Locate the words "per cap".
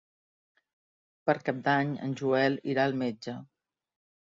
1.29-1.61